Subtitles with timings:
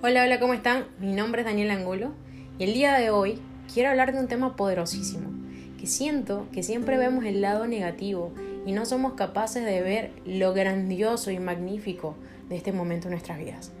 [0.00, 0.84] Hola, hola, ¿cómo están?
[1.00, 2.12] Mi nombre es Daniel Angulo
[2.56, 3.40] y el día de hoy
[3.74, 5.28] quiero hablar de un tema poderosísimo,
[5.76, 8.32] que siento que siempre vemos el lado negativo
[8.64, 12.14] y no somos capaces de ver lo grandioso y magnífico
[12.48, 13.72] de este momento en nuestras vidas.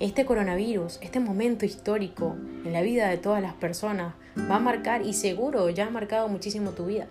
[0.00, 2.34] Este coronavirus, este momento histórico
[2.64, 4.14] en la vida de todas las personas,
[4.50, 7.06] va a marcar y seguro ya ha marcado muchísimo tu vida.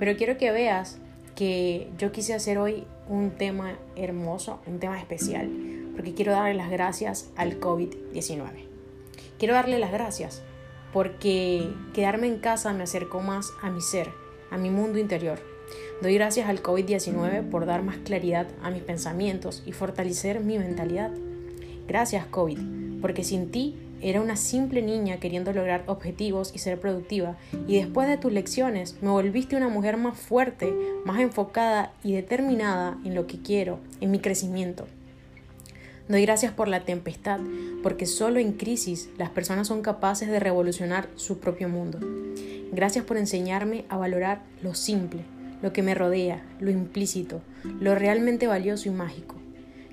[0.00, 0.98] Pero quiero que veas
[1.36, 5.48] que yo quise hacer hoy un tema hermoso, un tema especial,
[5.96, 8.44] porque quiero darle las gracias al COVID-19.
[9.38, 10.42] Quiero darle las gracias
[10.92, 14.10] porque quedarme en casa me acercó más a mi ser,
[14.50, 15.38] a mi mundo interior.
[16.00, 21.10] Doy gracias al COVID-19 por dar más claridad a mis pensamientos y fortalecer mi mentalidad.
[21.86, 27.36] Gracias COVID, porque sin ti era una simple niña queriendo lograr objetivos y ser productiva,
[27.66, 30.74] y después de tus lecciones me volviste una mujer más fuerte,
[31.04, 34.86] más enfocada y determinada en lo que quiero, en mi crecimiento.
[36.08, 37.40] Doy gracias por la tempestad,
[37.82, 41.98] porque solo en crisis las personas son capaces de revolucionar su propio mundo.
[42.70, 45.22] Gracias por enseñarme a valorar lo simple,
[45.62, 47.40] lo que me rodea, lo implícito,
[47.80, 49.34] lo realmente valioso y mágico.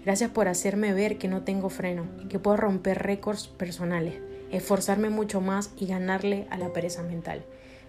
[0.05, 4.13] Gracias por hacerme ver que no tengo freno, que puedo romper récords personales,
[4.51, 7.43] esforzarme mucho más y ganarle a la pereza mental.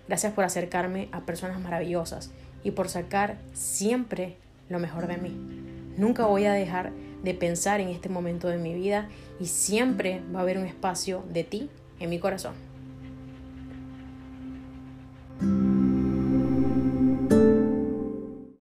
[0.09, 2.31] Gracias por acercarme a personas maravillosas
[2.62, 4.36] y por sacar siempre
[4.70, 5.36] lo mejor de mí.
[5.98, 6.92] Nunca voy a dejar
[7.25, 9.08] de pensar en este momento de mi vida
[9.41, 12.73] y siempre va a haber un espacio de ti en mi corazón.